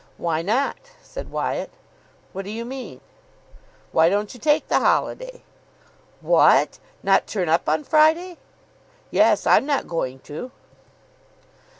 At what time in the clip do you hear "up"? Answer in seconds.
7.49-7.69